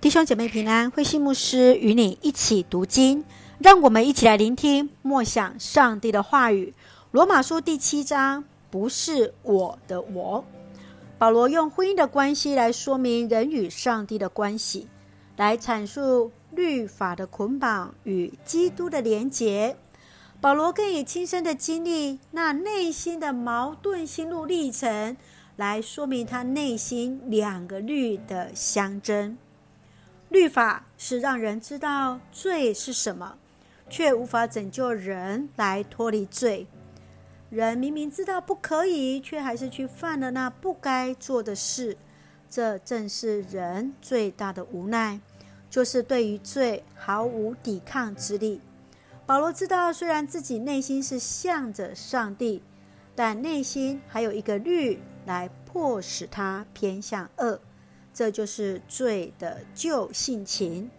[0.00, 3.22] 弟兄姐妹平安，慧馨牧师与你一起读经，
[3.58, 6.72] 让我们一起来聆听默想上帝的话语。
[7.10, 10.42] 罗马书第七章，不是我的我。
[11.18, 14.88] 保罗用婚姻的关系来说明人与上帝的关系，
[15.36, 19.76] 来阐述律法的捆绑与基督的连结。
[20.40, 25.14] 保罗更以亲身的经历，那内心的矛盾心路历程，
[25.56, 29.36] 来说明他内心两个律的相争。
[30.30, 33.36] 律法是让人知道罪是什么，
[33.88, 36.66] 却无法拯救人来脱离罪。
[37.50, 41.96] 人明明知道不可以，却还是去犯了那不该做的事。
[42.48, 45.20] 这正是人最大的无奈，
[45.68, 48.60] 就是对于罪毫无抵抗之力。
[49.26, 52.62] 保罗知道，虽然自己内心是向着上帝，
[53.16, 57.60] 但内心还有一个律来迫使他偏向恶。
[58.12, 60.90] 这就是罪的旧性情，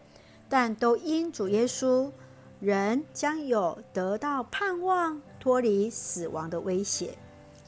[0.49, 2.09] 但都因主耶稣，
[2.59, 7.17] 人将有得到盼望，脱离死亡的威胁。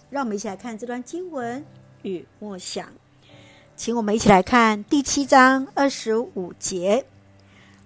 [0.09, 1.66] 让我们一起来看这段经文
[2.03, 2.88] 与默想，
[3.75, 7.05] 请我们一起来看第七章二十五节。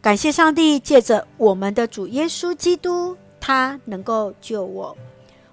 [0.01, 4.95] 感谢上帝，借着我们的主耶稣基督，他能够救我。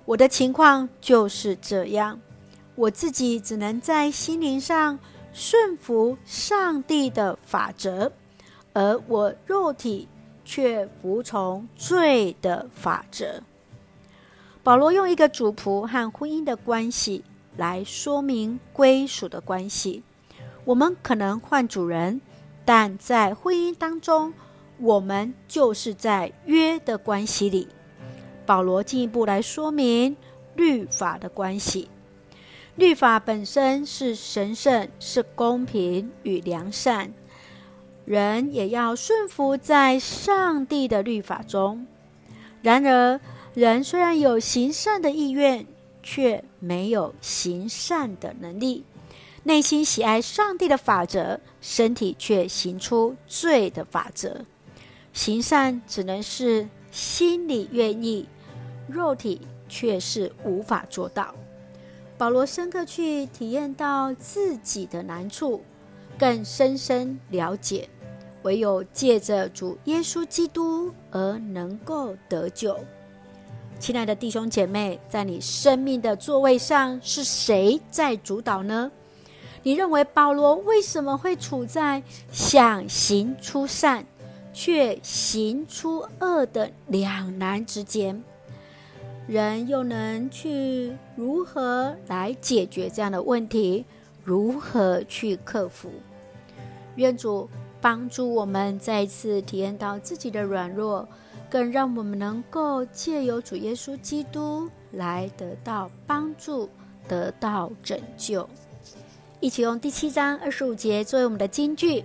[0.05, 2.21] 我的情况就是这样，
[2.75, 4.99] 我自己只能在心灵上。
[5.35, 8.13] 顺服上帝的法则，
[8.73, 10.09] 而我肉体
[10.45, 13.43] 却服从罪的法则。
[14.63, 17.25] 保罗用一个主仆和婚姻的关系
[17.57, 20.05] 来说明归属的关系。
[20.65, 22.21] 我们可能换主人，
[22.65, 24.33] 但在婚姻当中，
[24.79, 27.69] 我们就是在约的关系里。
[28.47, 30.17] 保罗进一步来说明
[30.55, 31.91] 律法的关系。
[32.77, 37.13] 律法本身是神圣、是公平与良善，
[38.05, 41.87] 人也要顺服在上帝的律法中。
[42.63, 43.21] 然而，
[43.55, 45.65] 人虽然有行善的意愿，
[46.03, 48.85] 却没有行善的能力。
[49.45, 54.45] 内心喜爱上帝的法则，身体却行出罪的法则。
[55.13, 58.27] 行善只能是心里愿意，
[58.89, 61.35] 肉体却是无法做到。
[62.25, 65.61] 保罗深刻去体验到自己的难处，
[66.19, 67.87] 更深深了解，
[68.45, 72.79] 唯有借着主耶稣基督而能够得救。
[73.79, 78.91] 亲爱的弟兄姐妹，在你生命的座位上是谁在主导呢？
[79.63, 82.03] 你认为保罗为什么会处在
[82.33, 84.07] 想行出善
[84.55, 88.25] 却行出恶的两难之间？
[89.27, 93.85] 人又能去如何来解决这样的问题？
[94.23, 95.89] 如何去克服？
[96.97, 97.49] 愿主
[97.81, 101.09] 帮助我们再次体验到自己的软弱，
[101.49, 106.69] 更让我们能够借由主耶稣基督来得到帮助，
[107.09, 108.47] 得到拯救。
[109.41, 112.05] 一起用第七章二十五节作为我们的金句。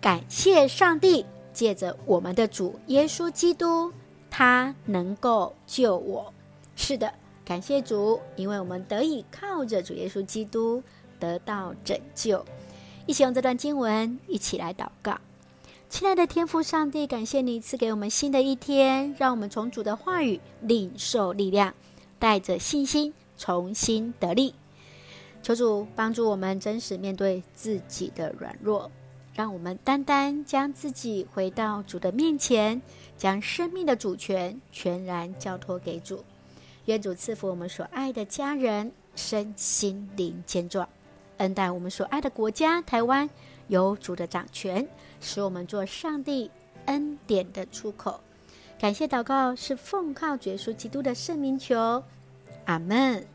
[0.00, 3.92] 感谢上帝，借着我们的主耶稣基督，
[4.30, 6.32] 他能够救我。
[6.88, 7.12] 是的，
[7.44, 10.80] 感谢主，因为我们得以靠着主耶稣基督
[11.18, 12.46] 得到拯救。
[13.06, 15.18] 一起用这段经文一起来祷告。
[15.88, 21.74] 亲爱的天父上帝，感谢你赐给我们新的一天，让我们从主的话语领受力量，
[22.20, 24.54] 带着信心重新得力。
[25.42, 28.88] 求主帮助我们真实面对自己的软弱，
[29.34, 32.80] 让我们单单将自己回到主的面前，
[33.18, 36.22] 将生命的主权全然交托给主。
[36.86, 40.88] 愿主赐福我们所爱的家人身心灵健壮，
[41.38, 43.28] 恩待我们所爱的国家台湾
[43.68, 44.88] 有主的掌权，
[45.20, 46.50] 使我们做上帝
[46.86, 48.20] 恩典的出口。
[48.78, 52.02] 感谢祷告是奉靠耶稣基督的圣名求，
[52.66, 53.26] 阿门。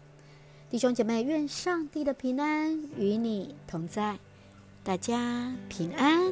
[0.70, 4.18] 弟兄姐妹，愿上帝的平安与你同在，
[4.84, 6.32] 大家平安。